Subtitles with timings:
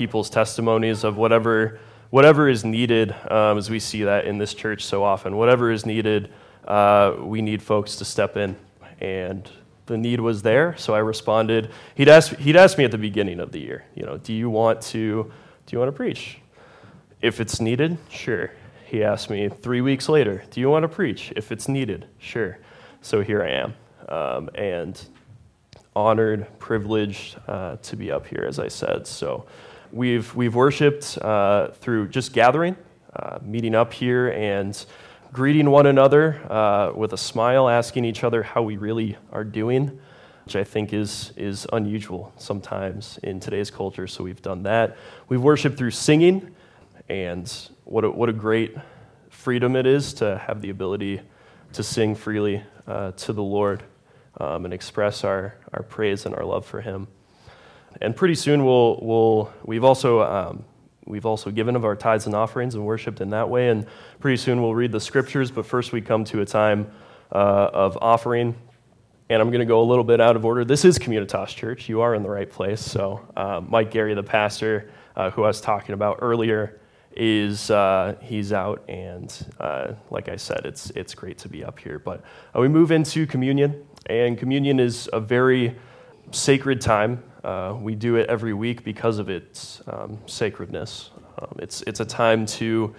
[0.00, 1.78] people's testimonies of whatever,
[2.08, 5.36] whatever is needed, um, as we see that in this church so often.
[5.36, 6.32] Whatever is needed,
[6.66, 8.56] uh, we need folks to step in.
[9.02, 9.46] And
[9.84, 11.70] the need was there, so I responded.
[11.96, 14.48] He'd asked, he'd asked me at the beginning of the year, you know, do you
[14.48, 15.30] want to,
[15.66, 16.38] do you want to preach?
[17.20, 18.52] If it's needed, sure.
[18.86, 21.30] He asked me three weeks later, do you want to preach?
[21.36, 22.58] If it's needed, sure.
[23.02, 23.74] So here I am.
[24.08, 24.98] Um, and
[25.94, 29.06] honored, privileged uh, to be up here, as I said.
[29.06, 29.44] So
[29.92, 32.76] we've, we've worshiped uh, through just gathering,
[33.14, 34.84] uh, meeting up here, and
[35.32, 40.00] greeting one another uh, with a smile, asking each other how we really are doing,
[40.44, 44.06] which I think is, is unusual sometimes in today's culture.
[44.06, 44.96] So we've done that.
[45.28, 46.54] We've worshiped through singing,
[47.08, 47.52] and
[47.84, 48.76] what a, what a great
[49.28, 51.20] freedom it is to have the ability
[51.72, 53.84] to sing freely uh, to the Lord
[54.38, 57.06] um, and express our, our praise and our love for Him.
[58.00, 60.64] And pretty soon we'll, we'll we've also um,
[61.06, 63.68] we've also given of our tithes and offerings and worshipped in that way.
[63.68, 63.86] And
[64.20, 66.90] pretty soon we'll read the scriptures, but first we come to a time
[67.32, 68.54] uh, of offering.
[69.28, 70.64] And I'm going to go a little bit out of order.
[70.64, 71.88] This is Communitas Church.
[71.88, 72.80] You are in the right place.
[72.80, 76.80] So, uh, Mike Gary, the pastor uh, who I was talking about earlier,
[77.12, 81.78] is uh, he's out, and uh, like I said, it's it's great to be up
[81.78, 81.98] here.
[81.98, 82.22] But
[82.56, 85.76] uh, we move into communion, and communion is a very
[86.32, 91.10] sacred time uh, we do it every week because of its um, sacredness.
[91.38, 92.94] Um, it's, it's a time to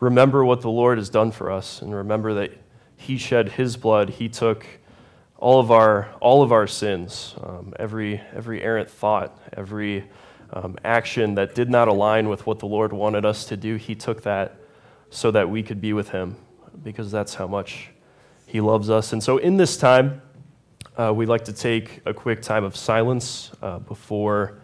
[0.00, 2.52] remember what the Lord has done for us and remember that
[2.96, 4.10] He shed His blood.
[4.10, 4.66] He took
[5.36, 10.04] all of our, all of our sins, um, every, every errant thought, every
[10.52, 13.76] um, action that did not align with what the Lord wanted us to do.
[13.76, 14.56] He took that
[15.10, 16.36] so that we could be with Him
[16.82, 17.90] because that's how much
[18.46, 19.12] He loves us.
[19.12, 20.22] And so in this time,
[20.98, 24.58] uh, we'd like to take a quick time of silence uh, before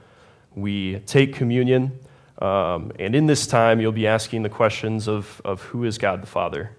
[0.54, 1.98] we take communion.
[2.42, 6.22] Um, and in this time, you'll be asking the questions of, of who is God
[6.22, 6.76] the Father?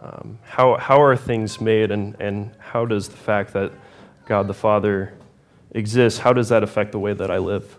[0.00, 3.72] Um, how, how are things made, and, and how does the fact that
[4.24, 5.12] God the Father
[5.72, 7.76] exists, how does that affect the way that I live?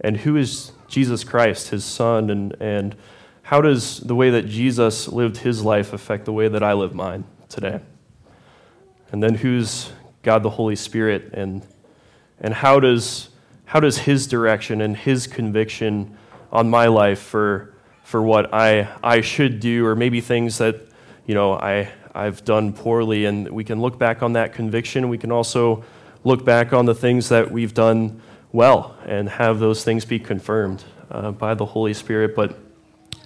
[0.00, 2.94] And who is Jesus Christ, his Son, and, and
[3.42, 6.94] how does the way that Jesus lived his life affect the way that I live
[6.94, 7.80] mine today?
[9.16, 9.90] And then who's
[10.22, 11.66] God the Holy Spirit and,
[12.38, 13.30] and how, does,
[13.64, 16.18] how does His direction and His conviction
[16.52, 17.72] on my life for,
[18.04, 20.88] for what I, I should do or maybe things that
[21.24, 25.08] you know, I, I've done poorly and we can look back on that conviction.
[25.08, 25.82] We can also
[26.22, 28.20] look back on the things that we've done
[28.52, 32.36] well and have those things be confirmed uh, by the Holy Spirit.
[32.36, 32.58] But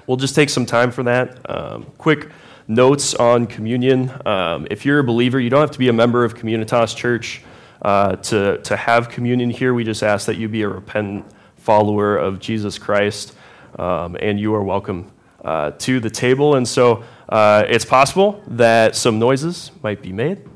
[0.06, 1.50] we'll just take some time for that.
[1.50, 2.28] Um, quick
[2.70, 4.12] notes on communion.
[4.24, 7.42] Um, if you're a believer, you don't have to be a member of Communitas Church
[7.82, 9.74] uh, to, to have communion here.
[9.74, 11.26] We just ask that you be a repentant
[11.56, 13.34] follower of Jesus Christ,
[13.76, 15.10] um, and you are welcome
[15.44, 16.54] uh, to the table.
[16.54, 20.48] And so uh, it's possible that some noises might be made.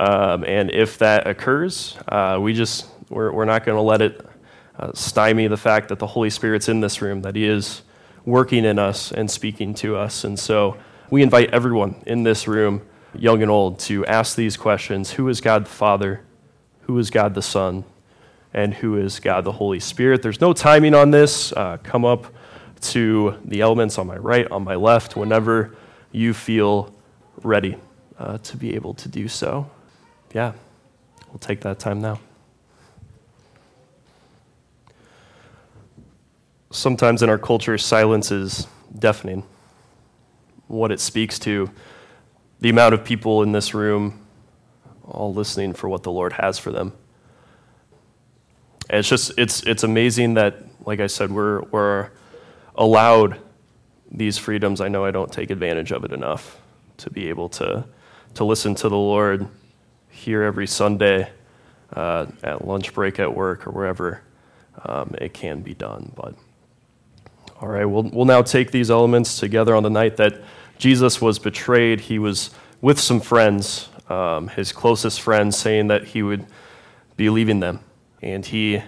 [0.00, 4.26] Um, and if that occurs, uh, we just, we're, we're not going to let it
[4.78, 7.82] uh, stymie the fact that the Holy Spirit's in this room, that He is
[8.24, 10.24] working in us and speaking to us.
[10.24, 10.78] And so
[11.10, 12.82] we invite everyone in this room,
[13.14, 16.22] young and old, to ask these questions Who is God the Father?
[16.82, 17.84] Who is God the Son?
[18.52, 20.22] And who is God the Holy Spirit?
[20.22, 21.52] There's no timing on this.
[21.52, 22.26] Uh, come up
[22.80, 25.74] to the elements on my right, on my left, whenever
[26.12, 26.94] you feel
[27.42, 27.76] ready
[28.18, 29.70] uh, to be able to do so.
[30.34, 30.52] Yeah,
[31.28, 32.20] we'll take that time now.
[36.70, 38.66] Sometimes in our culture, silence is
[38.98, 39.44] deafening
[40.68, 41.70] what it speaks to,
[42.60, 44.24] the amount of people in this room
[45.04, 46.92] all listening for what the Lord has for them.
[48.90, 52.10] And it's just it's it's amazing that, like I said, we're we're
[52.74, 53.40] allowed
[54.10, 54.80] these freedoms.
[54.80, 56.60] I know I don't take advantage of it enough
[56.98, 57.84] to be able to
[58.34, 59.46] to listen to the Lord
[60.10, 61.30] here every Sunday
[61.92, 64.22] uh, at lunch break at work or wherever
[64.84, 66.12] um, it can be done.
[66.14, 66.34] But
[67.60, 70.40] all right, we'll we'll now take these elements together on the night that
[70.78, 76.22] Jesus was betrayed, he was with some friends, um, his closest friends, saying that he
[76.22, 76.46] would
[77.16, 77.80] be leaving them.
[78.22, 78.82] And he,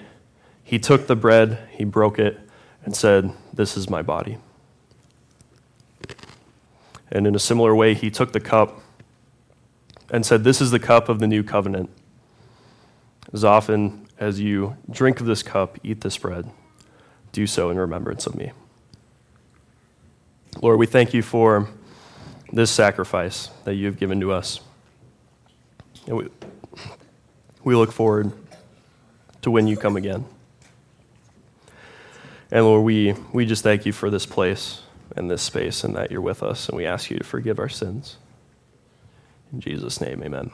[0.63, 2.39] he took the bread, he broke it,
[2.85, 4.39] and said, This is my body.
[7.11, 8.81] And in a similar way, he took the cup
[10.11, 11.91] and said, This is the cup of the new covenant.
[13.33, 16.51] As often as you drink of this cup, eat this bread,
[17.33, 18.53] do so in remembrance of me.
[20.61, 21.69] Lord, we thank you for
[22.52, 24.61] this sacrifice that you have given to us.
[26.06, 26.29] And we,
[27.62, 28.32] we look forward
[29.43, 30.25] to when you come again.
[32.50, 34.82] And Lord, we, we just thank you for this place
[35.17, 37.69] and this space and that you're with us, and we ask you to forgive our
[37.69, 38.17] sins.
[39.53, 40.50] In Jesus' name, amen.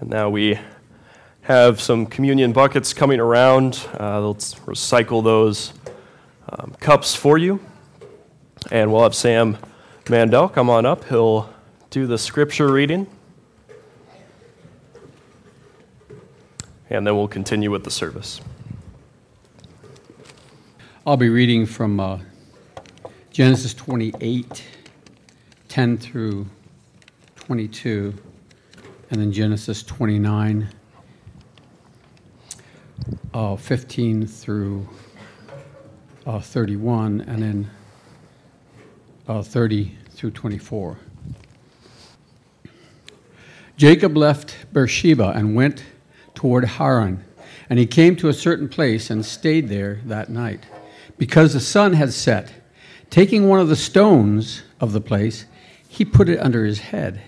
[0.00, 0.58] And now we
[1.42, 3.86] have some communion buckets coming around.
[3.98, 5.72] Uh, let's recycle those
[6.48, 7.60] um, cups for you.
[8.70, 9.58] And we'll have Sam
[10.08, 11.04] Mandel come on up.
[11.04, 11.48] He'll
[11.90, 13.06] do the scripture reading.
[16.90, 18.40] And then we'll continue with the service.
[21.06, 22.18] I'll be reading from uh,
[23.30, 24.64] Genesis 28,
[25.68, 26.46] 10 through
[27.36, 28.14] 22,
[29.10, 30.68] and then Genesis 29,
[33.32, 34.88] uh, 15 through
[36.26, 37.70] uh, 31, and then
[39.28, 40.98] uh, 30 through 24.
[43.76, 45.84] Jacob left Beersheba and went
[46.34, 47.24] toward Haran,
[47.68, 50.66] and he came to a certain place and stayed there that night
[51.18, 52.52] because the sun had set.
[53.10, 55.44] Taking one of the stones of the place,
[55.88, 57.22] he put it under his head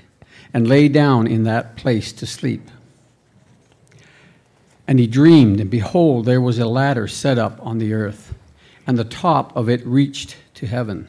[0.53, 2.71] and lay down in that place to sleep.
[4.87, 8.35] And he dreamed, and behold, there was a ladder set up on the earth,
[8.87, 11.09] and the top of it reached to heaven.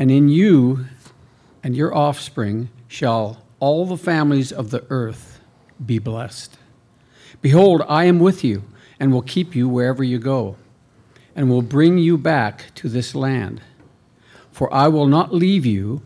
[0.00, 0.86] And in you
[1.62, 5.42] and your offspring shall all the families of the earth
[5.84, 6.56] be blessed.
[7.42, 8.62] Behold, I am with you
[8.98, 10.56] and will keep you wherever you go,
[11.36, 13.60] and will bring you back to this land.
[14.50, 16.00] For I will not leave you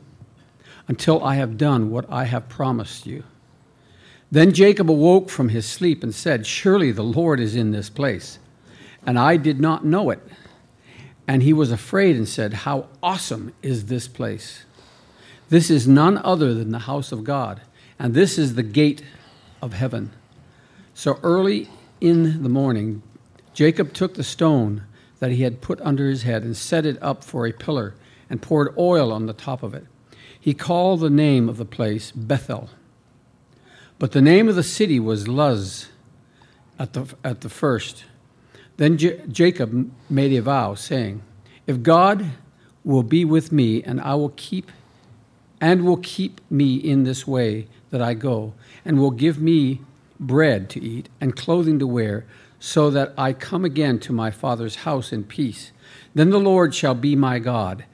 [0.88, 3.22] until I have done what I have promised you.
[4.28, 8.40] Then Jacob awoke from his sleep and said, Surely the Lord is in this place,
[9.06, 10.20] and I did not know it.
[11.26, 14.64] And he was afraid and said, How awesome is this place!
[15.48, 17.60] This is none other than the house of God,
[17.98, 19.02] and this is the gate
[19.62, 20.10] of heaven.
[20.94, 21.68] So early
[22.00, 23.02] in the morning,
[23.52, 24.84] Jacob took the stone
[25.20, 27.94] that he had put under his head and set it up for a pillar
[28.28, 29.86] and poured oil on the top of it.
[30.38, 32.68] He called the name of the place Bethel.
[33.98, 35.88] But the name of the city was Luz
[36.78, 38.04] at the, at the first.
[38.76, 41.22] Then J- Jacob made a vow, saying,
[41.66, 42.32] If God
[42.84, 44.70] will be with me, and I will keep
[45.60, 48.52] and will keep me in this way that I go,
[48.84, 49.80] and will give me
[50.20, 52.26] bread to eat and clothing to wear,
[52.58, 55.72] so that I come again to my father's house in peace.
[56.14, 57.84] Then the Lord shall be my God,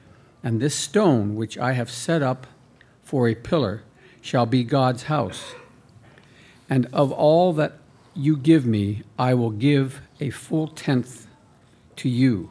[0.43, 2.47] and this stone which I have set up
[3.03, 3.83] for a pillar
[4.21, 5.53] shall be God's house.
[6.69, 7.73] And of all that
[8.13, 11.27] you give me, I will give a full tenth
[11.97, 12.49] to you.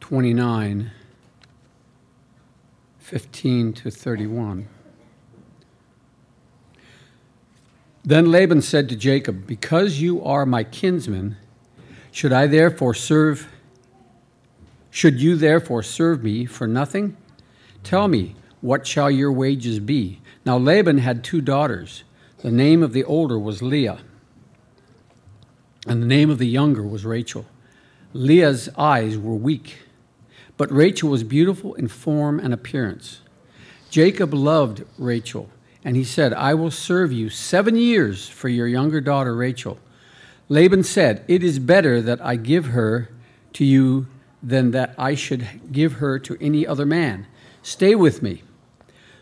[0.00, 0.92] Twenty nine.
[3.08, 4.68] 15 to 31.
[8.04, 11.38] Then Laban said to Jacob, Because you are my kinsman,
[12.12, 13.48] should I therefore serve
[14.90, 17.16] should you therefore serve me for nothing?
[17.82, 20.20] Tell me, what shall your wages be?
[20.44, 22.04] Now Laban had two daughters.
[22.38, 23.98] The name of the older was Leah,
[25.86, 27.46] and the name of the younger was Rachel.
[28.12, 29.78] Leah's eyes were weak
[30.58, 33.20] but Rachel was beautiful in form and appearance.
[33.88, 35.48] Jacob loved Rachel,
[35.84, 39.78] and he said, I will serve you seven years for your younger daughter Rachel.
[40.50, 43.08] Laban said, It is better that I give her
[43.54, 44.08] to you
[44.42, 47.26] than that I should give her to any other man.
[47.62, 48.42] Stay with me.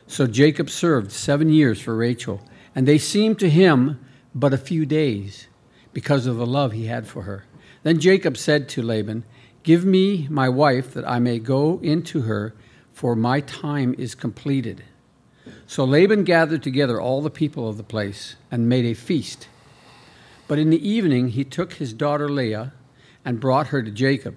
[0.06, 2.40] So Jacob served seven years for Rachel,
[2.74, 4.00] and they seemed to him
[4.34, 5.48] but a few days
[5.92, 7.44] because of the love he had for her.
[7.82, 9.24] Then Jacob said to Laban,
[9.62, 12.54] Give me my wife that I may go into her,
[12.92, 14.84] for my time is completed.
[15.66, 19.48] So Laban gathered together all the people of the place and made a feast.
[20.46, 22.72] But in the evening he took his daughter Leah
[23.24, 24.36] and brought her to Jacob.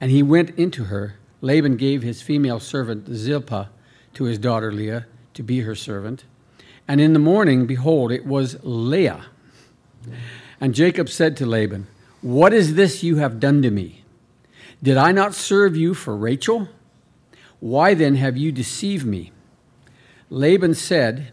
[0.00, 1.16] And he went into her.
[1.40, 3.70] Laban gave his female servant Zilpah
[4.18, 6.24] to his daughter Leah to be her servant.
[6.88, 9.26] And in the morning, behold, it was Leah.
[10.60, 11.86] And Jacob said to Laban,
[12.20, 14.02] What is this you have done to me?
[14.82, 16.66] Did I not serve you for Rachel?
[17.60, 19.30] Why then have you deceived me?
[20.30, 21.30] Laban said,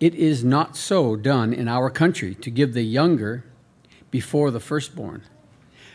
[0.00, 3.44] It is not so done in our country to give the younger
[4.10, 5.22] before the firstborn.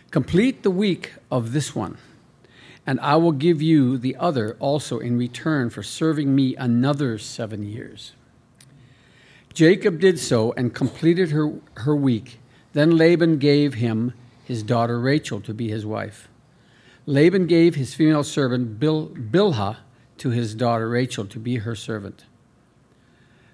[0.10, 1.98] Complete the week of this one,
[2.88, 7.64] and I will give you the other also in return for serving me another seven
[7.64, 8.14] years.
[9.54, 12.40] Jacob did so and completed her, her week.
[12.74, 14.14] Then Laban gave him
[14.44, 16.28] his daughter Rachel to be his wife.
[17.06, 19.78] Laban gave his female servant Bil- Bilhah
[20.18, 22.26] to his daughter Rachel to be her servant.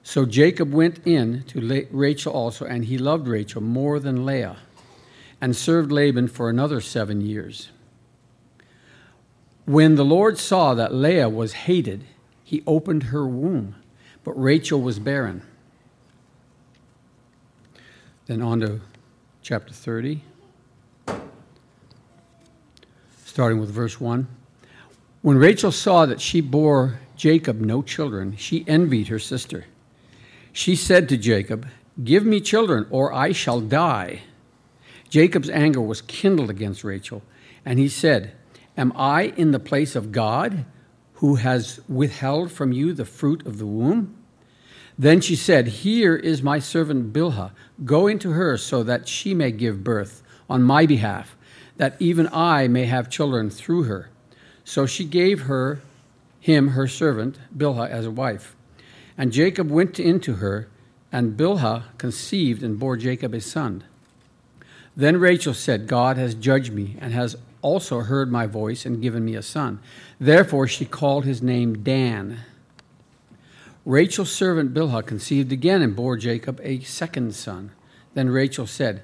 [0.03, 4.57] So Jacob went in to Rachel also, and he loved Rachel more than Leah,
[5.39, 7.69] and served Laban for another seven years.
[9.65, 12.03] When the Lord saw that Leah was hated,
[12.43, 13.75] he opened her womb,
[14.23, 15.43] but Rachel was barren.
[18.25, 18.81] Then on to
[19.41, 20.23] chapter 30,
[23.25, 24.27] starting with verse 1.
[25.21, 29.65] When Rachel saw that she bore Jacob no children, she envied her sister.
[30.51, 31.67] She said to Jacob,
[32.03, 34.21] Give me children, or I shall die.
[35.09, 37.21] Jacob's anger was kindled against Rachel,
[37.63, 38.33] and he said,
[38.81, 40.65] Am I in the place of God,
[41.13, 44.17] who has withheld from you the fruit of the womb?
[44.97, 47.51] Then she said, Here is my servant Bilhah.
[47.85, 51.37] Go into her so that she may give birth on my behalf,
[51.77, 54.09] that even I may have children through her.
[54.63, 55.81] So she gave her
[56.39, 58.55] him her servant Bilhah as a wife.
[59.15, 60.69] And Jacob went into her,
[61.11, 63.83] and Bilhah conceived and bore Jacob a son.
[64.97, 69.25] Then Rachel said, God has judged me and has also heard my voice and given
[69.25, 69.79] me a son.
[70.19, 72.39] Therefore she called his name Dan.
[73.85, 77.71] Rachel's servant Bilhah conceived again and bore Jacob a second son.
[78.13, 79.01] Then Rachel said,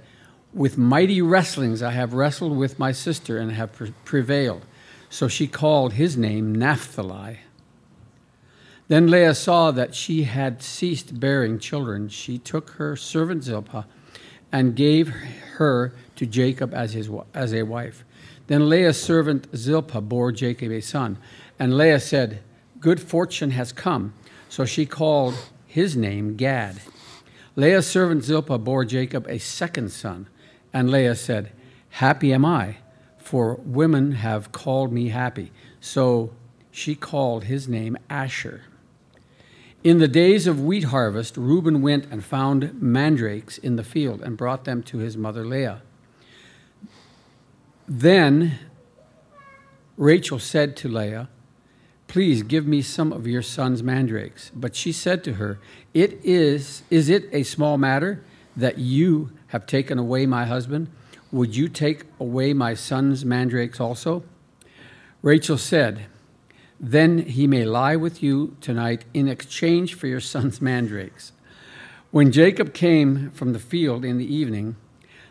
[0.54, 3.72] With mighty wrestlings I have wrestled with my sister and have
[4.06, 4.66] prevailed.
[5.10, 7.40] So she called his name Naphtali.
[8.88, 12.08] Then Leah saw that she had ceased bearing children.
[12.10, 13.86] She took her servant Zilpah
[14.52, 15.10] and gave
[15.58, 18.06] her to Jacob as, his, as a wife.
[18.48, 21.18] Then Leah's servant Zilpah bore Jacob a son.
[21.60, 22.42] And Leah said,
[22.80, 24.14] Good fortune has come
[24.50, 25.36] so she called
[25.66, 26.82] his name Gad.
[27.56, 30.28] Leah's servant Zilpah bore Jacob a second son,
[30.74, 31.52] and Leah said,
[31.90, 32.78] Happy am I,
[33.18, 35.52] for women have called me happy.
[35.82, 36.32] So
[36.72, 38.64] she called his name Asher.
[39.84, 44.38] In the days of wheat harvest, Reuben went and found mandrakes in the field and
[44.38, 45.82] brought them to his mother Leah.
[47.88, 48.60] Then
[49.96, 51.30] Rachel said to Leah,
[52.08, 54.52] Please give me some of your son's mandrakes.
[54.56, 55.60] But she said to her,
[55.94, 58.24] It is is it a small matter
[58.56, 60.90] that you have taken away my husband?
[61.32, 64.24] Would you take away my son's mandrakes also?
[65.22, 66.06] Rachel said,
[66.80, 71.34] Then he may lie with you tonight in exchange for your son's mandrakes.
[72.12, 74.78] When Jacob came from the field in the evening,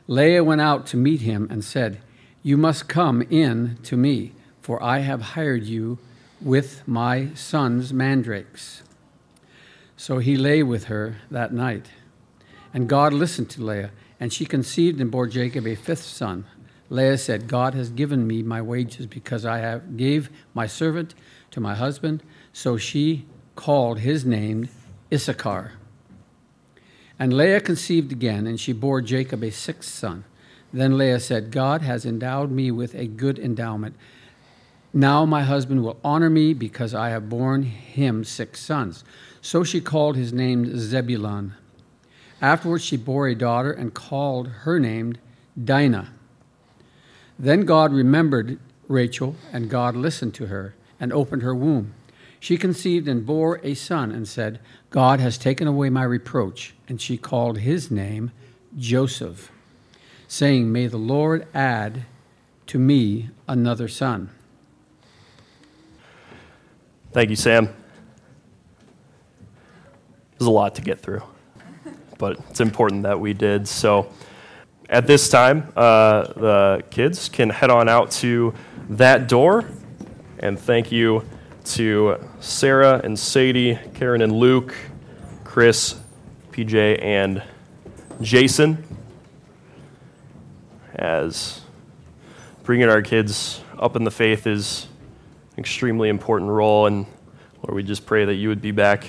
[0.06, 2.00] Leah went out to meet him and said,
[2.46, 5.98] You must come in to me, for I have hired you
[6.40, 8.84] with my son's mandrakes.
[9.96, 11.86] So he lay with her that night.
[12.72, 16.44] And God listened to Leah, and she conceived and bore Jacob a fifth son.
[16.88, 21.16] Leah said, God has given me my wages because I have gave my servant
[21.50, 22.22] to my husband.
[22.52, 23.26] So she
[23.56, 24.68] called his name
[25.12, 25.72] Issachar.
[27.18, 30.22] And Leah conceived again, and she bore Jacob a sixth son.
[30.76, 33.96] Then Leah said, God has endowed me with a good endowment
[34.96, 39.04] now my husband will honor me because I have borne him six sons.
[39.42, 41.52] So she called his name Zebulun.
[42.40, 45.18] Afterwards she bore a daughter and called her name
[45.62, 46.14] Dinah.
[47.38, 51.92] Then God remembered Rachel, and God listened to her and opened her womb.
[52.40, 56.74] She conceived and bore a son and said, God has taken away my reproach.
[56.88, 58.30] And she called his name
[58.78, 59.52] Joseph,
[60.28, 62.04] saying, May the Lord add
[62.66, 64.30] to me another son.
[67.12, 67.68] Thank you, Sam.
[70.38, 71.22] There's a lot to get through,
[72.18, 73.66] but it's important that we did.
[73.66, 74.12] So,
[74.88, 78.54] at this time, uh, the kids can head on out to
[78.90, 79.64] that door.
[80.38, 81.24] And thank you
[81.64, 84.74] to Sarah and Sadie, Karen and Luke,
[85.42, 85.98] Chris,
[86.52, 87.42] PJ, and
[88.20, 88.84] Jason
[90.96, 91.60] as
[92.64, 94.88] bringing our kids up in the faith is
[95.52, 96.86] an extremely important role.
[96.86, 97.06] And
[97.62, 99.06] Lord, we just pray that you would be back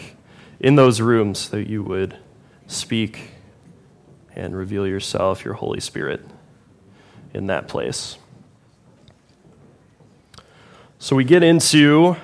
[0.60, 2.18] in those rooms, that you would
[2.68, 3.32] speak
[4.36, 6.22] and reveal yourself, your Holy Spirit,
[7.34, 8.18] in that place.
[11.00, 12.16] So we get into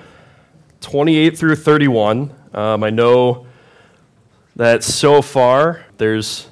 [0.80, 2.32] 28 through 31.
[2.52, 3.46] Um, I know
[4.56, 6.48] that so far there's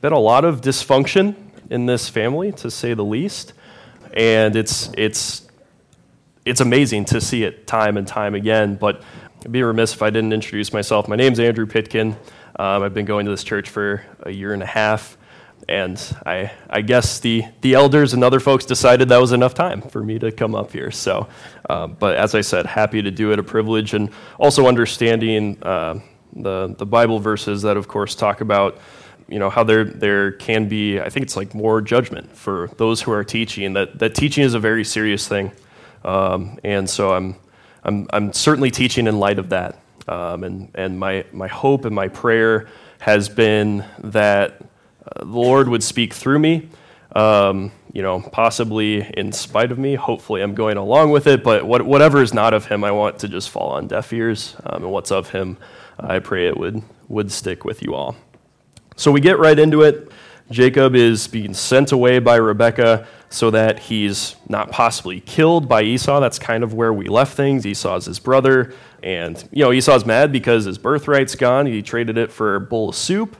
[0.00, 1.34] been a lot of dysfunction
[1.70, 3.52] in this family, to say the least.
[4.14, 5.46] And it's, it's,
[6.44, 8.76] it's amazing to see it time and time again.
[8.76, 9.02] But
[9.44, 11.08] I'd be remiss if I didn't introduce myself.
[11.08, 12.16] My name's Andrew Pitkin.
[12.58, 15.16] Um, I've been going to this church for a year and a half.
[15.68, 19.82] And I, I guess the, the elders and other folks decided that was enough time
[19.82, 20.90] for me to come up here.
[20.90, 21.28] So,
[21.68, 26.00] uh, but as I said, happy to do it, a privilege, and also understanding uh,
[26.34, 28.78] the, the Bible verses that, of course, talk about
[29.28, 33.02] you know how there there can be I think it's like more judgment for those
[33.02, 35.52] who are teaching that that teaching is a very serious thing,
[36.04, 37.36] um, and so I'm
[37.84, 41.94] I'm I'm certainly teaching in light of that, um, and and my my hope and
[41.94, 42.68] my prayer
[43.00, 44.60] has been that
[45.06, 46.68] uh, the Lord would speak through me.
[47.14, 49.94] Um, you know, possibly in spite of me.
[49.94, 51.42] Hopefully, I'm going along with it.
[51.42, 54.56] But what, whatever is not of Him, I want to just fall on deaf ears.
[54.64, 55.56] Um, and what's of Him,
[55.98, 58.14] I pray it would would stick with you all.
[58.98, 60.10] So we get right into it.
[60.50, 66.18] Jacob is being sent away by Rebekah so that he's not possibly killed by Esau.
[66.18, 67.64] That's kind of where we left things.
[67.64, 68.74] Esau's his brother.
[69.00, 71.66] And, you know, Esau's mad because his birthright's gone.
[71.66, 73.36] He traded it for a bowl of soup.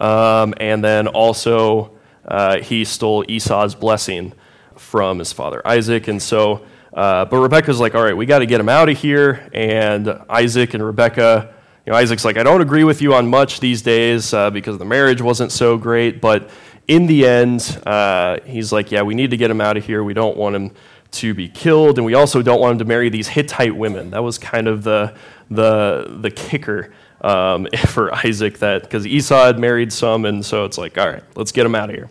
[0.00, 4.32] Um, and then also, uh, he stole Esau's blessing
[4.76, 6.06] from his father Isaac.
[6.06, 6.64] And so,
[6.94, 9.50] uh, but Rebecca's like, all right, we got to get him out of here.
[9.52, 11.52] And Isaac and Rebekah
[11.90, 14.84] know, Isaac's like, I don't agree with you on much these days uh, because the
[14.84, 16.50] marriage wasn't so great, but
[16.88, 20.02] in the end, uh, he's like, yeah, we need to get him out of here.
[20.02, 20.72] We don't want him
[21.12, 24.10] to be killed, and we also don't want him to marry these Hittite women.
[24.10, 25.14] That was kind of the
[25.50, 30.78] the the kicker um, for Isaac that because Esau had married some, and so it's
[30.78, 32.08] like, all right, let's get him out of here.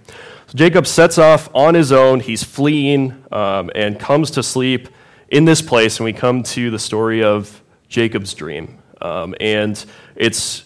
[0.48, 2.20] So Jacob sets off on his own.
[2.20, 4.90] He's fleeing um, and comes to sleep
[5.30, 8.80] in this place, and we come to the story of Jacob's dream.
[9.02, 9.84] Um, and
[10.16, 10.64] it's,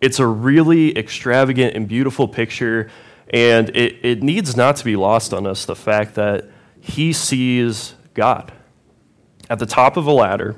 [0.00, 2.90] it's a really extravagant and beautiful picture.
[3.30, 6.48] And it, it needs not to be lost on us the fact that
[6.80, 8.52] he sees God.
[9.50, 10.56] At the top of a ladder,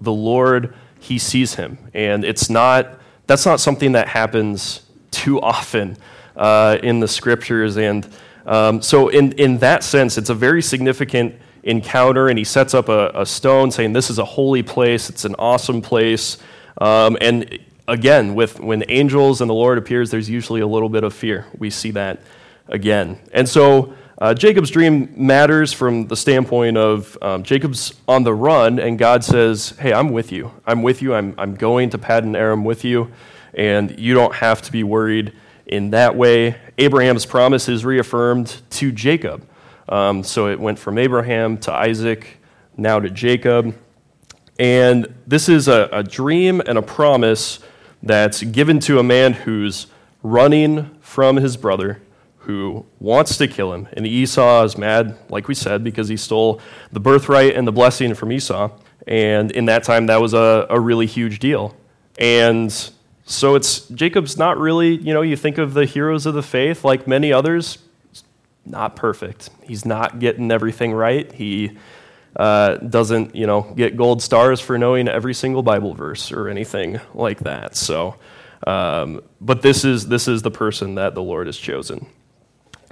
[0.00, 1.78] the Lord, he sees him.
[1.94, 5.96] And it's not, that's not something that happens too often
[6.36, 7.76] uh, in the scriptures.
[7.76, 8.08] And
[8.46, 12.88] um, so, in, in that sense, it's a very significant encounter, and he sets up
[12.88, 16.38] a, a stone saying, This is a holy place, it's an awesome place.
[16.78, 21.04] Um, and again, with, when angels and the Lord appears, there's usually a little bit
[21.04, 21.46] of fear.
[21.58, 22.20] We see that
[22.68, 23.18] again.
[23.32, 28.78] And so uh, Jacob's dream matters from the standpoint of um, Jacob's on the run,
[28.78, 30.52] and God says, Hey, I'm with you.
[30.66, 31.14] I'm with you.
[31.14, 33.10] I'm, I'm going to Paddan Aram with you,
[33.54, 35.32] and you don't have to be worried
[35.66, 36.56] in that way.
[36.78, 39.46] Abraham's promise is reaffirmed to Jacob.
[39.90, 42.38] Um, so it went from Abraham to Isaac,
[42.76, 43.74] now to Jacob.
[44.58, 47.58] And this is a, a dream and a promise
[48.02, 49.88] that's given to a man who's
[50.22, 52.00] running from his brother,
[52.38, 53.88] who wants to kill him.
[53.94, 56.60] And Esau is mad, like we said, because he stole
[56.92, 58.70] the birthright and the blessing from Esau.
[59.06, 61.76] And in that time, that was a, a really huge deal.
[62.18, 62.72] And
[63.24, 66.84] so it's Jacob's not really, you know, you think of the heroes of the faith,
[66.84, 67.78] like many others,
[68.70, 69.50] not perfect.
[69.62, 71.30] He's not getting everything right.
[71.32, 71.76] He
[72.36, 77.00] uh, doesn't, you know, get gold stars for knowing every single Bible verse or anything
[77.14, 77.76] like that.
[77.76, 78.16] So,
[78.66, 82.06] um, but this is this is the person that the Lord has chosen.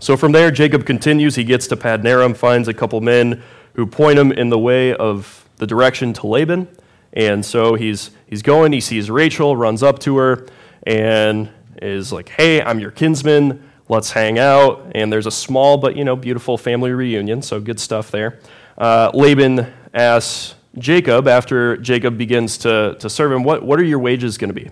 [0.00, 1.34] So from there, Jacob continues.
[1.34, 3.42] He gets to Paddan Aram, finds a couple men
[3.74, 6.68] who point him in the way of the direction to Laban.
[7.12, 8.72] And so he's he's going.
[8.72, 10.46] He sees Rachel, runs up to her,
[10.84, 11.48] and
[11.80, 14.92] is like, "Hey, I'm your kinsman." Let's hang out.
[14.94, 18.38] And there's a small but you know beautiful family reunion, so good stuff there.
[18.77, 23.98] Uh, Laban asks Jacob after Jacob begins to, to serve him, what, what are your
[23.98, 24.70] wages going to be?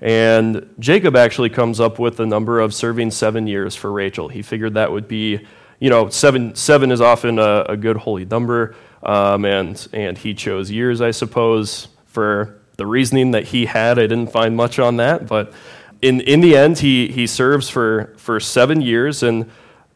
[0.00, 4.28] And Jacob actually comes up with the number of serving seven years for Rachel.
[4.28, 5.46] He figured that would be,
[5.78, 10.34] you know, seven, seven is often a, a good holy number, um, and, and he
[10.34, 13.98] chose years, I suppose, for the reasoning that he had.
[13.98, 15.52] I didn't find much on that, but
[16.02, 19.50] in, in the end, he, he serves for, for seven years, and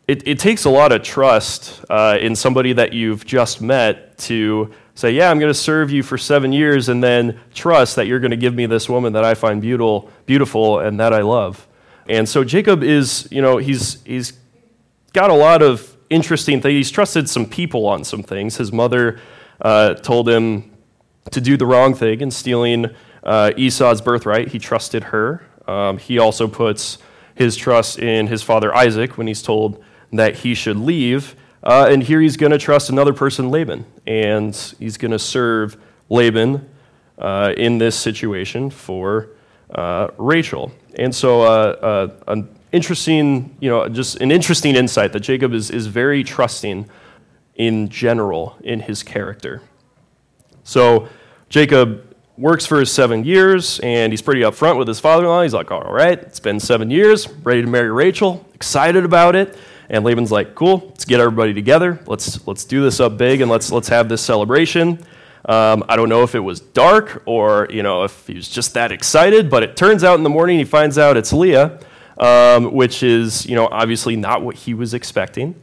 [0.07, 4.73] it, it takes a lot of trust uh, in somebody that you've just met to
[4.95, 8.21] say, Yeah, I'm going to serve you for seven years, and then trust that you're
[8.21, 11.67] going to give me this woman that I find beautiful, beautiful and that I love.
[12.07, 14.35] And so Jacob is, you know, he's, he's
[15.15, 16.75] got a lot of interesting things.
[16.75, 18.59] He's trusted some people on some things.
[18.59, 19.21] His mother
[19.61, 20.71] uh, told him
[21.31, 24.49] to do the wrong thing in stealing uh, Esau's birthright.
[24.49, 25.43] He trusted her.
[25.67, 26.99] Um, he also puts
[27.35, 31.35] his trust in his father Isaac when he's told that he should leave.
[31.63, 35.77] Uh, and here he's going to trust another person, Laban, and he's going to serve
[36.11, 36.69] Laban
[37.19, 39.31] uh, in this situation for
[39.75, 40.73] uh, Rachel.
[40.97, 45.71] And so, uh, uh, an interesting, you know, just an interesting insight that Jacob is,
[45.71, 46.89] is very trusting
[47.57, 49.63] in general in his character.
[50.65, 51.09] So,
[51.49, 55.43] Jacob works for his seven years, and he's pretty upfront with his father in law.
[55.43, 59.57] He's like, All right, it's been seven years, ready to marry Rachel, excited about it.
[59.89, 62.01] And Laban's like, Cool, let's get everybody together.
[62.07, 64.99] Let's, let's do this up big and let's, let's have this celebration.
[65.47, 68.75] Um, I don't know if it was dark or you know if he was just
[68.75, 71.81] that excited, but it turns out in the morning he finds out it's Leah,
[72.17, 75.55] um, which is you know obviously not what he was expecting,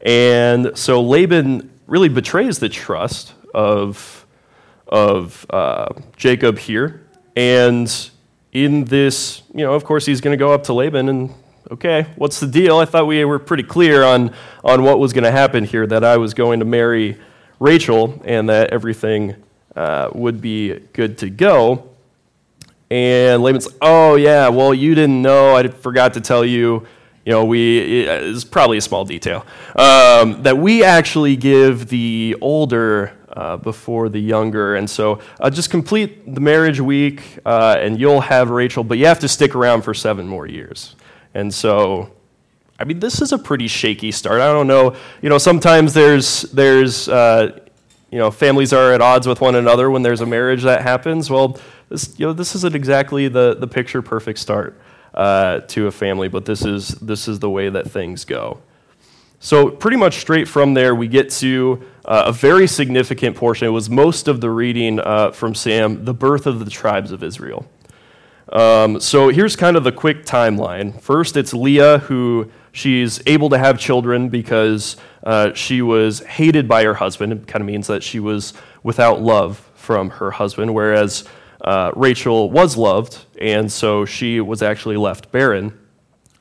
[0.00, 4.25] and so Laban really betrays the trust of
[4.88, 8.10] of uh, Jacob here, and
[8.52, 11.34] in this you know of course he's going to go up to Laban and
[11.70, 12.78] okay, what's the deal?
[12.78, 14.32] I thought we were pretty clear on
[14.64, 17.18] on what was going to happen here that I was going to marry
[17.58, 19.36] Rachel and that everything
[19.74, 21.90] uh, would be good to go.
[22.90, 25.56] And Laban's oh, yeah, well, you didn't know.
[25.56, 26.86] I forgot to tell you.
[27.24, 29.44] You know, we, it's probably a small detail,
[29.74, 34.76] um, that we actually give the older uh, before the younger.
[34.76, 39.06] And so uh, just complete the marriage week uh, and you'll have Rachel, but you
[39.06, 40.96] have to stick around for seven more years.
[41.34, 42.10] And so
[42.78, 44.40] I mean, this is a pretty shaky start.
[44.40, 44.96] I don't know.
[45.22, 47.60] You know, sometimes there's there's uh,
[48.10, 51.30] you know families are at odds with one another when there's a marriage that happens.
[51.30, 54.78] Well, this you know this isn't exactly the the picture perfect start
[55.14, 58.60] uh, to a family, but this is this is the way that things go.
[59.38, 63.68] So pretty much straight from there, we get to uh, a very significant portion.
[63.68, 67.22] It was most of the reading uh, from Sam, the birth of the tribes of
[67.22, 67.66] Israel.
[68.52, 71.00] Um, so here's kind of the quick timeline.
[71.00, 76.84] First, it's Leah who She's able to have children because uh, she was hated by
[76.84, 77.32] her husband.
[77.32, 81.24] It kind of means that she was without love from her husband, whereas
[81.62, 85.72] uh, Rachel was loved, and so she was actually left barren.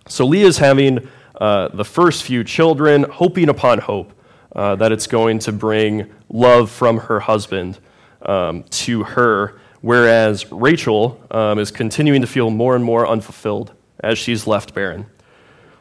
[0.10, 1.08] So Leah's having
[1.40, 4.14] uh, the first few children, hoping upon hope
[4.56, 7.78] uh, that it's going to bring love from her husband
[8.22, 14.18] um, to her, whereas Rachel um, is continuing to feel more and more unfulfilled as
[14.18, 15.06] she's left barren.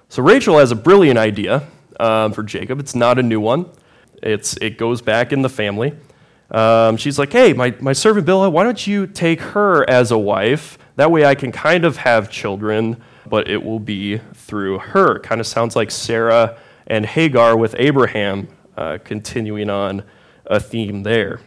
[0.08, 1.68] So Rachel has a brilliant idea
[2.00, 2.80] um, for Jacob.
[2.80, 3.70] It's not a new one,
[4.22, 5.94] it's, it goes back in the family.
[6.50, 10.18] Um, she's like, hey, my, my servant Bilhah, why don't you take her as a
[10.18, 10.78] wife?
[10.96, 13.02] That way I can kind of have children,
[13.34, 15.18] but it will be through her.
[15.18, 20.04] Kind of sounds like Sarah and Hagar with Abraham, uh, continuing on
[20.46, 21.40] a theme there.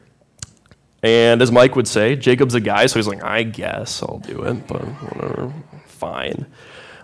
[1.02, 4.43] And as Mike would say, Jacob's a guy, so he's like, I guess I'll do
[4.43, 5.54] it, but whatever,
[5.86, 6.47] fine.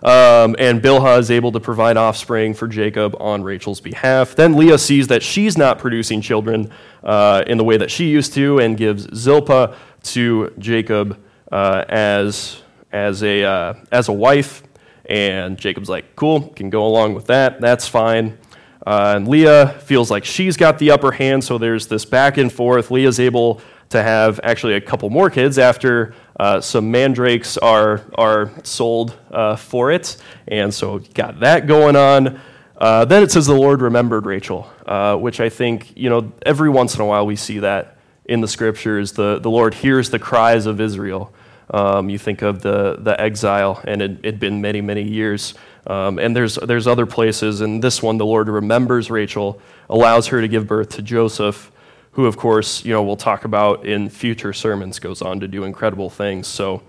[0.02, 4.36] Um, and Bilhah is able to provide offspring for Jacob on Rachel's behalf.
[4.36, 6.70] Then Leah sees that she's not producing children
[7.02, 12.60] uh, in the way that she used to and gives Zilpah to Jacob uh, as,
[12.92, 14.62] as, a, uh, as a wife.
[15.06, 17.60] And Jacob's like, cool, can go along with that.
[17.60, 18.38] That's fine.
[18.86, 22.52] Uh, and Leah feels like she's got the upper hand, so there's this back and
[22.52, 22.90] forth.
[22.90, 28.50] Leah's able to have actually a couple more kids after uh, some mandrakes are, are
[28.62, 30.16] sold uh, for it.
[30.48, 32.40] And so got that going on.
[32.76, 36.68] Uh, then it says the Lord remembered Rachel, uh, which I think, you know, every
[36.68, 39.12] once in a while we see that in the scriptures.
[39.12, 41.32] The, the Lord hears the cries of Israel.
[41.70, 45.54] Um, you think of the, the exile, and it had been many, many years.
[45.86, 47.60] Um, and there's, there's other places.
[47.60, 51.70] And this one, the Lord remembers Rachel, allows her to give birth to Joseph
[52.14, 55.64] who, of course, you know, we'll talk about in future sermons, goes on to do
[55.64, 56.46] incredible things.
[56.46, 56.80] So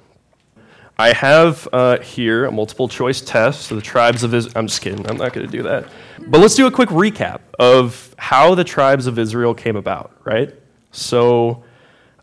[1.00, 3.68] I have uh, here a multiple choice test.
[3.68, 5.88] So the tribes of Israel, I'm just kidding, I'm not going to do that.
[6.28, 10.54] But let's do a quick recap of how the tribes of Israel came about, right?
[10.92, 11.64] So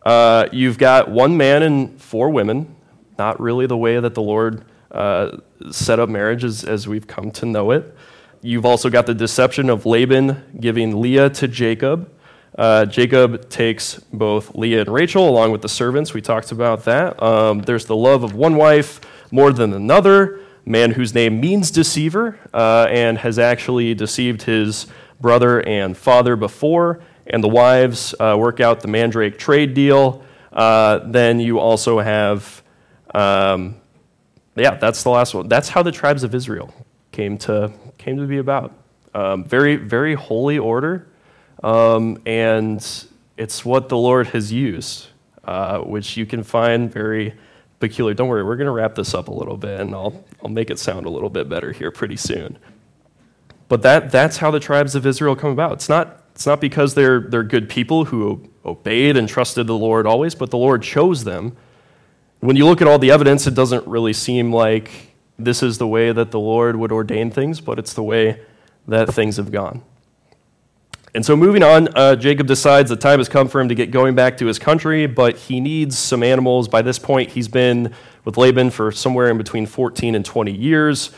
[0.05, 2.75] uh, you've got one man and four women,
[3.19, 5.39] not really the way that the Lord uh,
[5.71, 7.97] set up marriage as, as we've come to know it.
[8.43, 12.13] You've also got the deception of Laban giving Leah to Jacob.
[12.59, 16.13] Uh, Jacob takes both Leah and Rachel along with the servants.
[16.13, 17.23] We talked about that.
[17.23, 22.39] Um, there's the love of one wife more than another, man whose name means deceiver
[22.53, 24.87] uh, and has actually deceived his
[25.21, 27.03] brother and father before.
[27.27, 30.25] And the wives uh, work out the mandrake trade deal.
[30.53, 32.63] Uh, then you also have,
[33.15, 33.77] um,
[34.57, 35.49] yeah, that's the last one.
[35.49, 36.75] That's how the tribes of Israel
[37.11, 38.73] came to came to be about.
[39.15, 41.07] Um, very very holy order.
[41.63, 42.85] Um, and
[43.37, 45.07] it's what the Lord has used,
[45.45, 47.35] uh, which you can find very
[47.79, 48.15] peculiar.
[48.15, 50.71] Don't worry, we're going to wrap this up a little bit, and I'll, I'll make
[50.71, 52.59] it sound a little bit better here pretty soon.
[53.69, 55.73] But that, that's how the tribes of Israel come about.
[55.73, 60.07] It's not, it's not because they're, they're good people who obeyed and trusted the Lord
[60.07, 61.57] always, but the Lord chose them
[62.43, 65.87] when you look at all the evidence, it doesn't really seem like this is the
[65.87, 68.41] way that the Lord would ordain things, but it's the way
[68.89, 69.83] that things have gone.
[71.15, 73.93] And so, moving on, uh, Jacob decides the time has come for him to get
[73.93, 76.67] going back to his country, but he needs some animals.
[76.67, 81.13] By this point, he's been with Laban for somewhere in between 14 and 20 years.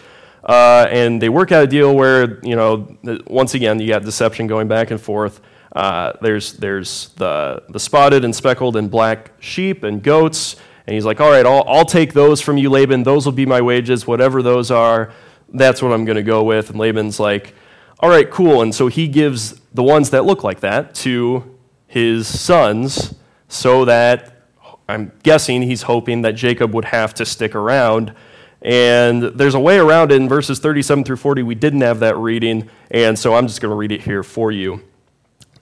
[0.44, 4.46] Uh, and they work out a deal where, you know, once again, you got deception
[4.46, 5.40] going back and forth.
[5.72, 10.56] Uh, there's there's the, the spotted and speckled and black sheep and goats.
[10.86, 13.04] And he's like, all right, I'll, I'll take those from you, Laban.
[13.04, 15.12] Those will be my wages, whatever those are.
[15.48, 16.70] That's what I'm going to go with.
[16.70, 17.54] And Laban's like,
[18.00, 18.60] all right, cool.
[18.60, 23.14] And so he gives the ones that look like that to his sons
[23.48, 24.48] so that
[24.88, 28.14] I'm guessing he's hoping that Jacob would have to stick around.
[28.64, 31.42] And there's a way around it in verses 37 through 40.
[31.42, 34.50] We didn't have that reading, and so I'm just going to read it here for
[34.50, 34.82] you.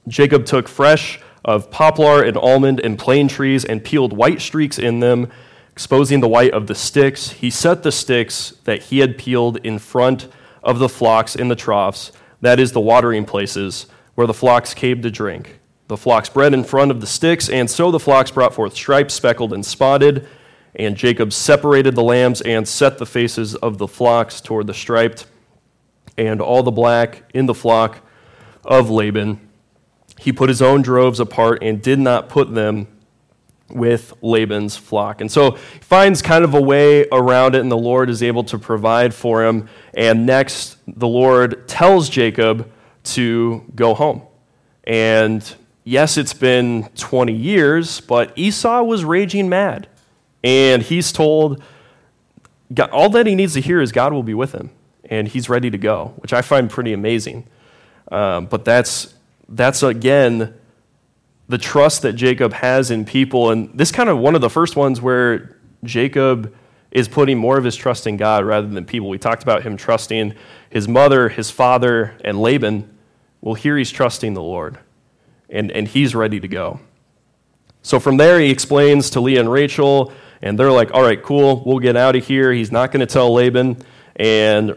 [0.06, 5.00] Jacob took fresh of poplar and almond and plane trees and peeled white streaks in
[5.00, 5.28] them,
[5.72, 7.30] exposing the white of the sticks.
[7.30, 10.28] He set the sticks that he had peeled in front
[10.62, 15.02] of the flocks in the troughs, that is, the watering places, where the flocks came
[15.02, 15.58] to drink.
[15.88, 19.10] The flocks bred in front of the sticks, and so the flocks brought forth striped,
[19.10, 20.28] speckled, and spotted.
[20.74, 25.26] And Jacob separated the lambs and set the faces of the flocks toward the striped,
[26.16, 28.00] and all the black in the flock
[28.64, 29.40] of Laban
[30.22, 32.86] he put his own droves apart and did not put them
[33.68, 35.20] with Laban's flock.
[35.20, 38.44] And so he finds kind of a way around it, and the Lord is able
[38.44, 39.68] to provide for him.
[39.94, 42.70] And next, the Lord tells Jacob
[43.04, 44.22] to go home.
[44.84, 45.42] And
[45.82, 49.88] yes, it's been 20 years, but Esau was raging mad.
[50.44, 51.62] And he's told
[52.72, 54.70] God, all that he needs to hear is God will be with him,
[55.04, 57.46] and he's ready to go, which I find pretty amazing.
[58.10, 59.14] Um, but that's
[59.48, 60.54] that's again
[61.48, 63.50] the trust that Jacob has in people.
[63.50, 66.54] And this kind of one of the first ones where Jacob
[66.90, 69.08] is putting more of his trust in God rather than people.
[69.08, 70.34] We talked about him trusting
[70.70, 72.88] his mother, his father, and Laban.
[73.40, 74.78] Well, here he's trusting the Lord,
[75.50, 76.80] and, and he's ready to go.
[77.82, 81.62] So from there, he explains to Leah and Rachel, and they're like, all right, cool,
[81.64, 82.52] we'll get out of here.
[82.52, 83.76] He's not going to tell Laban.
[84.16, 84.76] And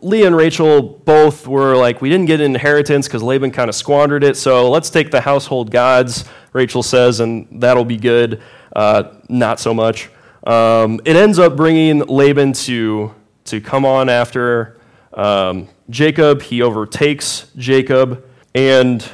[0.00, 3.74] Leah and Rachel both were like, we didn't get an inheritance because Laban kind of
[3.74, 8.42] squandered it, so let's take the household gods, Rachel says, and that'll be good.
[8.74, 10.10] Uh, not so much.
[10.46, 14.80] Um, it ends up bringing Laban to, to come on after
[15.12, 16.42] um, Jacob.
[16.42, 19.08] He overtakes Jacob, and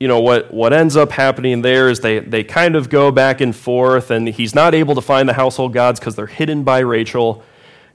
[0.00, 3.42] you know what, what ends up happening there is they, they kind of go back
[3.42, 6.78] and forth, and he's not able to find the household gods because they're hidden by
[6.78, 7.44] Rachel.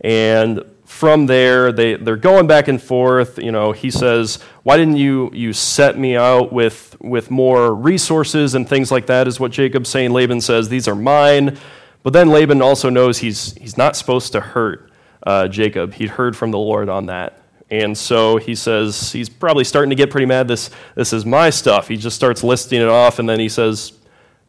[0.02, 3.40] And from there, they, they're going back and forth.
[3.40, 8.54] You know, he says, Why didn't you, you set me out with, with more resources
[8.54, 9.28] and things like that?
[9.28, 10.12] Is what Jacob's saying.
[10.12, 11.58] Laban says, These are mine.
[12.04, 14.92] But then Laban also knows he's, he's not supposed to hurt
[15.26, 15.96] uh, Jacob.
[15.96, 17.42] He'd heard from the Lord on that.
[17.82, 20.48] And so he says, He's probably starting to get pretty mad.
[20.48, 21.88] This, this is my stuff.
[21.88, 23.94] He just starts listing it off, and then he says,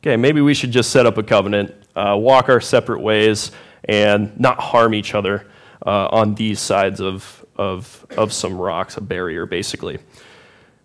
[0.01, 3.51] Okay, maybe we should just set up a covenant, uh, walk our separate ways,
[3.85, 5.47] and not harm each other
[5.85, 9.99] uh, on these sides of, of, of some rocks, a barrier basically.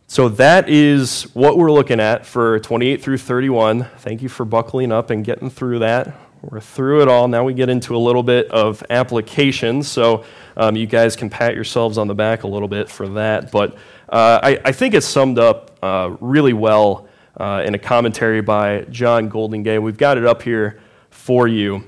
[0.07, 3.85] So that is what we're looking at for 28 through 31.
[3.99, 6.13] Thank you for buckling up and getting through that.
[6.41, 7.27] We're through it all.
[7.27, 9.83] Now we get into a little bit of application.
[9.83, 10.25] So
[10.57, 13.51] um, you guys can pat yourselves on the back a little bit for that.
[13.51, 13.75] But
[14.09, 18.81] uh, I, I, think it's summed up uh, really well uh, in a commentary by
[18.89, 19.81] John Goldingay.
[19.81, 20.79] We've got it up here
[21.11, 21.87] for you.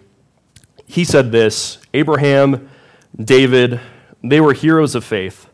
[0.85, 2.69] He said this Abraham
[3.17, 3.79] David,
[4.23, 5.47] they were heroes of faith,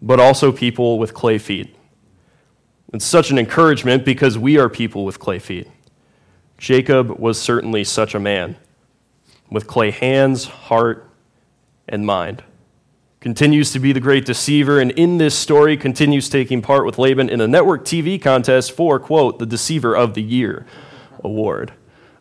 [0.00, 1.74] but also people with clay feet.
[2.92, 5.68] It's such an encouragement because we are people with clay feet.
[6.62, 8.56] Jacob was certainly such a man
[9.50, 11.10] with clay hands, heart,
[11.88, 12.44] and mind.
[13.18, 17.28] Continues to be the great deceiver, and in this story, continues taking part with Laban
[17.28, 20.64] in a network TV contest for, quote, the Deceiver of the Year
[21.24, 21.72] award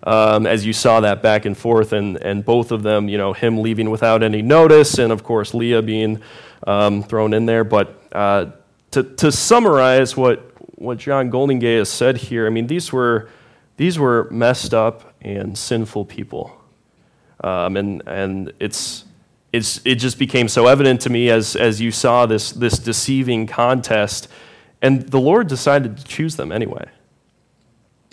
[0.04, 3.34] um, as you saw that back and forth, and, and both of them, you know,
[3.34, 6.20] him leaving without any notice, and of course Leah being
[6.66, 7.64] um, thrown in there.
[7.64, 8.48] But uh,
[8.92, 13.30] to, to summarize what, what John Goldingay has said here, I mean, these were,
[13.82, 16.56] these were messed up and sinful people.
[17.44, 19.06] Um, and, and it's,
[19.52, 23.48] it's, it just became so evident to me as, as you saw this, this deceiving
[23.48, 24.28] contest.
[24.84, 26.86] And the Lord decided to choose them anyway.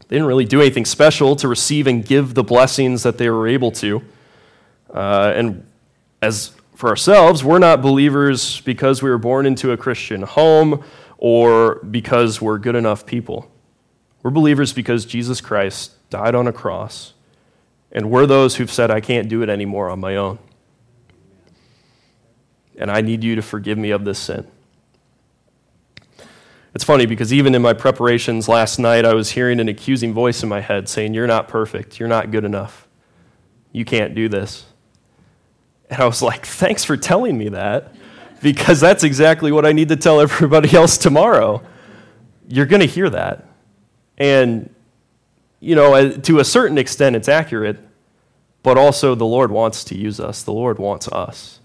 [0.09, 3.47] They didn't really do anything special to receive and give the blessings that they were
[3.47, 4.01] able to.
[4.89, 5.67] Uh, and
[6.23, 10.83] as for ourselves, we're not believers because we were born into a Christian home
[11.19, 13.51] or because we're good enough people.
[14.23, 17.13] We're believers because Jesus Christ died on a cross
[17.91, 20.39] And we're those who've said, I can't do it anymore on my own.
[22.77, 24.47] And I need you to forgive me of this sin.
[26.75, 30.43] It's funny because even in my preparations last night, I was hearing an accusing voice
[30.43, 31.99] in my head saying, You're not perfect.
[31.99, 32.87] You're not good enough.
[33.73, 34.67] You can't do this.
[35.91, 37.95] And I was like, Thanks for telling me that
[38.43, 41.63] because that's exactly what I need to tell everybody else tomorrow.
[42.47, 43.48] You're going to hear that.
[44.19, 44.75] And,
[45.61, 47.79] you know, to a certain extent, it's accurate,
[48.63, 51.61] but also the Lord wants to use us, the Lord wants us.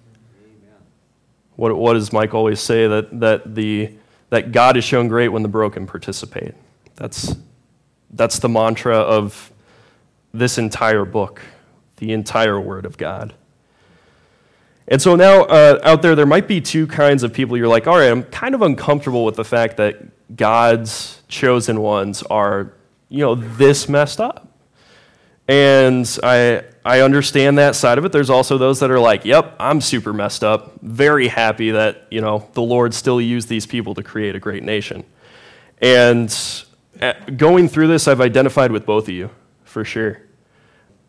[1.56, 2.88] What, what does Mike always say?
[2.88, 3.92] That, that, the,
[4.30, 6.56] that God is shown great when the broken participate.
[6.96, 7.36] That's,
[8.12, 9.52] that's the mantra of
[10.34, 11.42] this entire book,
[11.98, 13.34] the entire Word of God.
[14.88, 17.56] And so now uh, out there, there might be two kinds of people.
[17.56, 19.98] You're like, all right, I'm kind of uncomfortable with the fact that
[20.36, 22.74] God's chosen ones are,
[23.10, 24.48] you know, this messed up.
[25.48, 28.12] And I, I understand that side of it.
[28.14, 30.80] There's also those that are like, yep, I'm super messed up.
[30.82, 34.64] Very happy that, you know, the Lord still used these people to create a great
[34.64, 35.04] nation.
[35.82, 36.34] And
[37.02, 39.32] uh, going through this, I've identified with both of you,
[39.66, 40.22] for sure.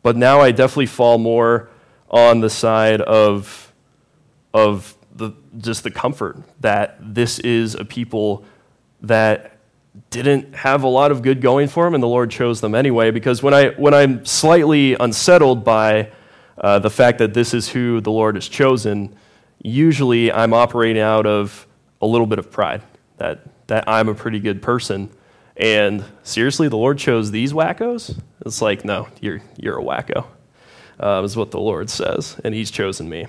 [0.03, 1.71] But now I definitely fall more
[2.11, 3.73] on the side of,
[4.53, 8.45] of the, just the comfort that this is a people
[9.07, 9.57] that
[10.11, 13.11] didn't have a lot of good going for them, and the Lord chose them anyway.
[13.11, 16.11] Because when, I, when I'm slightly unsettled by
[16.59, 19.15] uh, the fact that this is who the Lord has chosen,
[19.63, 21.67] usually I'm operating out of
[22.03, 22.83] a little bit of pride
[23.19, 25.11] that, that I'm a pretty good person.
[25.57, 28.19] And seriously, the Lord chose these wackos?
[28.45, 30.27] It's like, no, you're, you're a wacko
[30.99, 33.27] uh, is what the Lord says, and He's chosen me.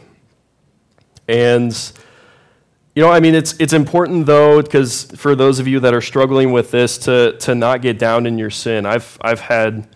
[1.27, 1.91] And,
[2.95, 5.99] you know, I mean, it's, it's important, though, because for those of you that are
[6.01, 8.85] struggling with this, to, to not get down in your sin.
[8.85, 9.89] I've, I've, had,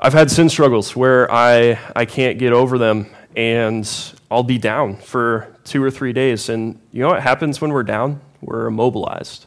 [0.00, 3.88] I've had sin struggles where I, I can't get over them, and
[4.28, 6.48] I'll be down for two or three days.
[6.48, 8.20] And you know what happens when we're down?
[8.40, 9.46] We're immobilized.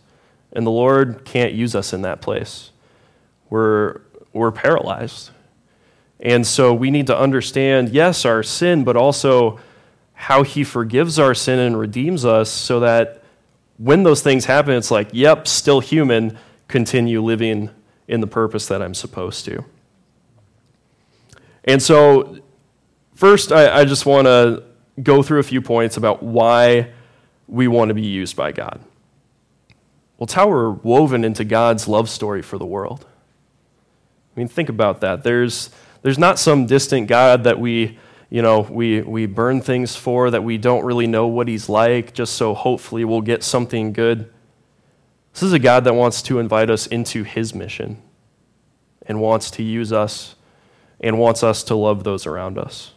[0.54, 2.72] And the Lord can't use us in that place.
[3.50, 4.00] We're,
[4.32, 5.32] we're paralyzed.
[6.22, 9.60] And so we need to understand, yes, our sin, but also
[10.20, 13.24] how he forgives our sin and redeems us so that
[13.78, 17.70] when those things happen, it's like, yep, still human, continue living
[18.06, 19.64] in the purpose that I'm supposed to.
[21.64, 22.38] And so,
[23.16, 24.64] first, I, I just want to
[25.02, 26.92] go through a few points about why
[27.48, 28.82] we want to be used by God.
[30.18, 33.06] Well, it's how we're woven into God's love story for the world.
[34.36, 35.24] I mean, think about that.
[35.24, 35.70] There's
[36.02, 37.98] there's not some distant God that we,
[38.30, 42.14] you know, we, we burn things for, that we don't really know what he's like,
[42.14, 44.32] just so hopefully we'll get something good.
[45.34, 48.02] This is a God that wants to invite us into his mission
[49.06, 50.36] and wants to use us
[51.00, 52.92] and wants us to love those around us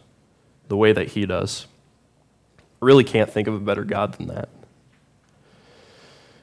[0.67, 1.67] the way that he does.
[2.81, 4.49] I really can't think of a better God than that.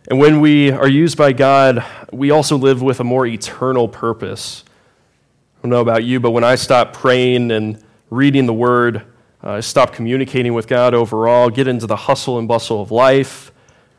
[0.09, 4.65] And when we are used by God, we also live with a more eternal purpose
[5.61, 9.03] I don't know about you, but when I stop praying and reading the Word,
[9.43, 13.53] uh, stop communicating with God overall, get into the hustle and bustle of life.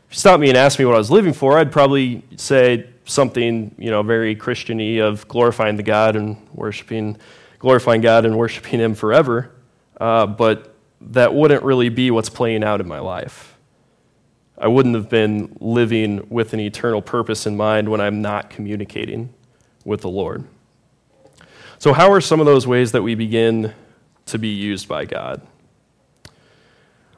[0.08, 2.88] If you stop me and ask me what I was living for, I'd probably say
[3.04, 7.16] something, you know, very Christian-y of glorifying the God and worshiping,
[7.58, 9.50] glorifying God and worshiping Him forever.
[10.00, 13.56] Uh, but that wouldn't really be what's playing out in my life.
[14.58, 19.32] I wouldn't have been living with an eternal purpose in mind when I'm not communicating
[19.84, 20.44] with the Lord.
[21.78, 23.74] So, how are some of those ways that we begin
[24.26, 25.42] to be used by God?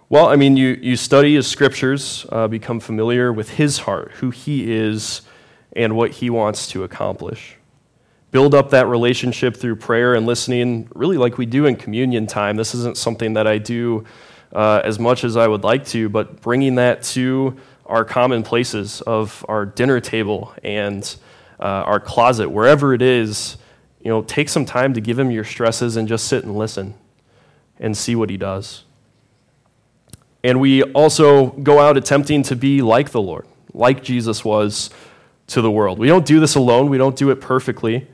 [0.09, 4.31] Well, I mean, you, you study his scriptures, uh, become familiar with his heart, who
[4.31, 5.23] he is,
[5.75, 7.57] and what he wants to accomplish.
[8.31, 12.57] Build up that relationship through prayer and listening, really like we do in communion time.
[12.57, 14.05] This isn't something that I do
[14.53, 19.01] uh, as much as I would like to, but bringing that to our common places
[19.03, 21.17] of our dinner table and
[21.59, 23.57] uh, our closet, wherever it is,
[24.05, 26.94] you know, take some time to give him your stresses and just sit and listen
[27.81, 28.85] and see what he does.
[30.44, 34.90] And we also go out attempting to be like the Lord, like Jesus was
[35.46, 35.98] to the world.
[35.98, 38.07] We don't do this alone, we don't do it perfectly,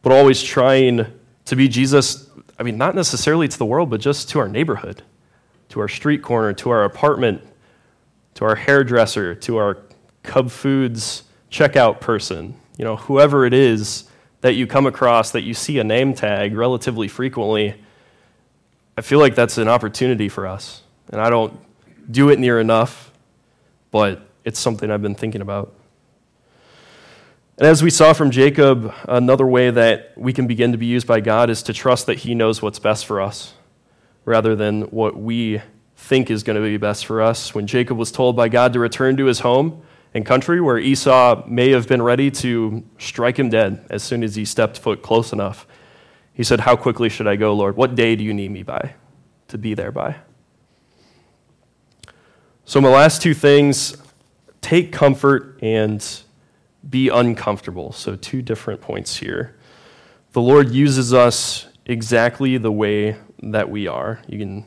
[0.00, 1.06] but always trying
[1.44, 5.02] to be Jesus, I mean, not necessarily to the world, but just to our neighborhood,
[5.68, 7.42] to our street corner, to our apartment,
[8.34, 9.78] to our hairdresser, to our
[10.22, 14.09] Cub Foods checkout person, you know, whoever it is
[14.40, 17.74] that you come across that you see a name tag relatively frequently,
[18.96, 20.82] I feel like that's an opportunity for us.
[21.10, 21.58] And I don't
[22.10, 23.12] do it near enough,
[23.90, 25.74] but it's something I've been thinking about.
[27.58, 31.06] And as we saw from Jacob, another way that we can begin to be used
[31.06, 33.52] by God is to trust that He knows what's best for us
[34.24, 35.60] rather than what we
[35.96, 37.54] think is going to be best for us.
[37.54, 39.82] When Jacob was told by God to return to his home
[40.12, 44.34] and country, where Esau may have been ready to strike him dead as soon as
[44.34, 45.66] he stepped foot close enough,
[46.32, 47.76] he said, How quickly should I go, Lord?
[47.76, 48.94] What day do you need me by
[49.48, 50.16] to be there by?
[52.64, 53.96] So, my last two things
[54.60, 56.04] take comfort and
[56.88, 57.92] be uncomfortable.
[57.92, 59.56] So, two different points here.
[60.32, 64.20] The Lord uses us exactly the way that we are.
[64.26, 64.66] You can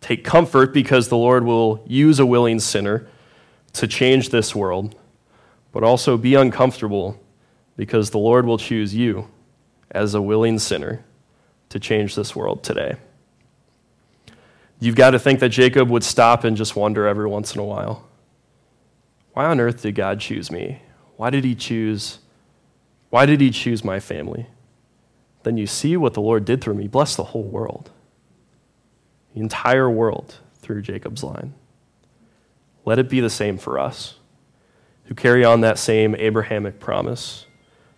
[0.00, 3.08] take comfort because the Lord will use a willing sinner
[3.74, 4.94] to change this world,
[5.72, 7.18] but also be uncomfortable
[7.76, 9.28] because the Lord will choose you
[9.90, 11.04] as a willing sinner
[11.70, 12.96] to change this world today.
[14.78, 17.64] You've got to think that Jacob would stop and just wonder every once in a
[17.64, 18.08] while
[19.32, 20.82] why on earth did God choose me?
[21.16, 22.18] Why did he choose
[23.10, 24.46] why did he choose my family?
[25.42, 26.88] Then you see what the Lord did through me.
[26.88, 27.90] Bless the whole world.
[29.34, 31.52] The entire world through Jacob's line.
[32.84, 34.14] Let it be the same for us
[35.04, 37.46] who carry on that same Abrahamic promise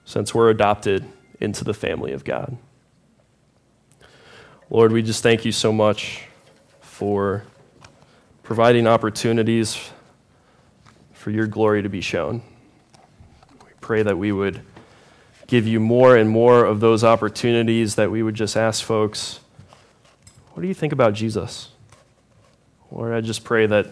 [0.04, 1.04] since we're adopted
[1.40, 2.56] into the family of God.
[4.70, 6.24] Lord, we just thank you so much
[6.80, 7.44] for
[8.42, 9.90] providing opportunities
[11.12, 12.42] for your glory to be shown.
[13.64, 14.60] We pray that we would
[15.46, 19.40] give you more and more of those opportunities, that we would just ask folks,
[20.52, 21.70] what do you think about Jesus?
[22.90, 23.86] Lord, I just pray that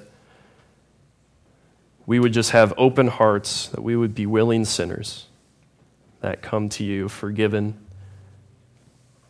[2.06, 5.26] we would just have open hearts, that we would be willing sinners
[6.20, 7.78] that come to you forgiven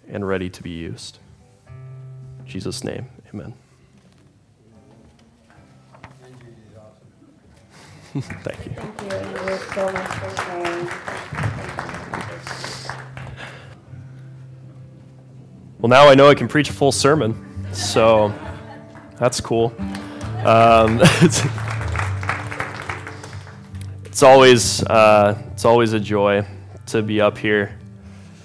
[0.08, 1.18] and ready to be used.
[2.40, 3.54] In Jesus' name, amen.
[8.20, 8.72] Thank you.
[8.72, 9.08] Thank you.
[9.74, 10.88] so much for sharing.
[15.78, 17.34] Well, now I know I can preach a full sermon,
[17.72, 18.32] so
[19.16, 19.74] that's cool.
[20.44, 20.98] Um,
[24.12, 26.44] it's, always uh, it's always a joy
[26.84, 27.78] to be up here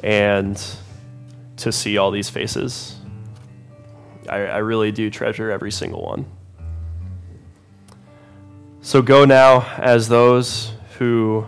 [0.01, 0.57] and
[1.57, 2.95] to see all these faces.
[4.30, 6.26] I, I really do treasure every single one.
[8.80, 11.45] So go now as those who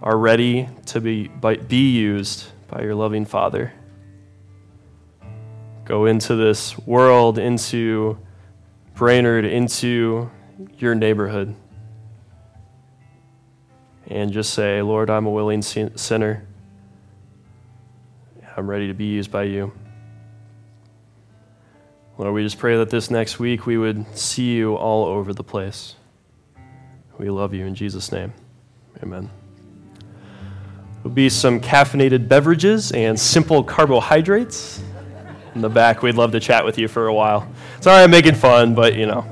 [0.00, 1.26] are ready to be,
[1.66, 3.72] be used by your loving Father.
[5.84, 8.18] Go into this world, into
[8.94, 10.30] Brainerd, into
[10.78, 11.56] your neighborhood,
[14.08, 16.46] and just say, Lord, I'm a willing sinner.
[18.56, 19.72] I'm ready to be used by you.
[22.16, 25.44] Lord, we just pray that this next week we would see you all over the
[25.44, 25.94] place.
[27.18, 28.32] We love you in Jesus' name.
[29.02, 29.30] Amen.
[30.96, 34.82] There'll be some caffeinated beverages and simple carbohydrates
[35.54, 36.02] in the back.
[36.02, 37.48] We'd love to chat with you for a while.
[37.80, 39.24] Sorry I'm making fun, but you know,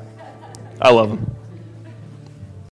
[0.81, 1.36] I love them.